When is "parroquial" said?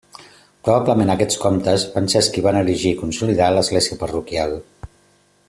4.05-4.59